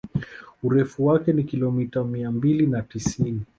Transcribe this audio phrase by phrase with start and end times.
[0.63, 3.41] Urefu wake wa kilomita mia mbili na tisini